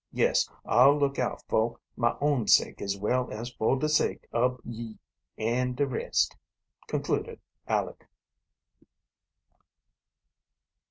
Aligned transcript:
Yes, 0.11 0.49
I'll 0.65 0.97
look 0.97 1.19
out 1.19 1.43
fo' 1.47 1.77
my 1.95 2.15
own 2.21 2.47
sake 2.47 2.81
as 2.81 2.97
well 2.97 3.29
as 3.29 3.51
fo' 3.51 3.75
de 3.77 3.87
sake 3.87 4.25
ob 4.33 4.59
Ye 4.65 4.97
and 5.37 5.75
de 5.75 5.85
rest," 5.85 6.35
concluded 6.87 7.39
Aleck. 7.67 8.07